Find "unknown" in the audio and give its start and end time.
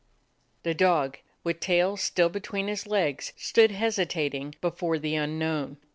5.13-5.77